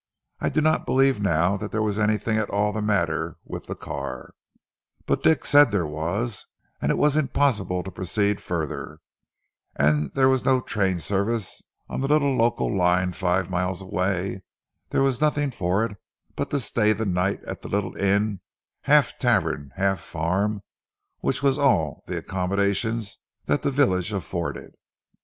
[0.39, 3.75] I do not believe now that there was anything at all the matter with the
[3.75, 4.33] car,
[5.05, 6.47] but Dick said there was,
[6.81, 8.99] and as it was impossible to proceed further,
[9.75, 14.41] and there was no train service on the little local line five miles away,
[14.89, 15.95] there was nothing for it
[16.35, 18.39] but to stay the night at the little inn,
[18.85, 20.63] half tavern, half farm,
[21.19, 23.03] which was all the accommodation
[23.45, 24.73] that the village afforded....